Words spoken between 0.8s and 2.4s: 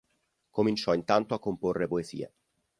intanto a comporre poesie.